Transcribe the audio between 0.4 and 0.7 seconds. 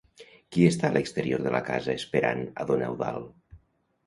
Qui